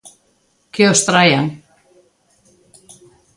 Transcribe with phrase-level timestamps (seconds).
[0.73, 1.45] Que os traian!